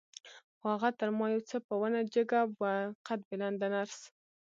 [0.57, 2.73] خو هغه تر ما یو څه په ونه جګه وه،
[3.07, 3.99] قد بلنده نرس.